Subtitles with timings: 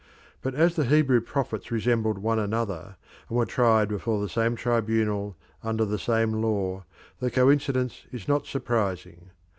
[0.41, 2.95] But as the Hebrew prophets resembled one another,
[3.29, 6.85] and were tried before the same tribunal under the same law,
[7.19, 9.29] the coincidence is not surprising.